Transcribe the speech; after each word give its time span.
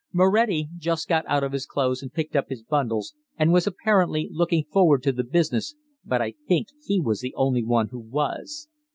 Moretti 0.11 0.67
just 0.77 1.07
got 1.07 1.25
out 1.27 1.43
of 1.43 1.51
his 1.51 1.67
clothes 1.67 2.01
and 2.01 2.11
picked 2.11 2.35
up 2.35 2.49
his 2.49 2.63
bundles 2.63 3.13
and 3.37 3.53
was 3.53 3.67
apparently 3.67 4.27
looking 4.31 4.63
forward 4.63 5.03
to 5.03 5.11
the 5.11 5.23
business, 5.23 5.75
but 6.03 6.19
I 6.19 6.33
think 6.47 6.69
he 6.83 6.99
was 6.99 7.19
the 7.21 7.35
only 7.35 7.63
one 7.63 7.89
who 7.89 7.99
was. 7.99 8.67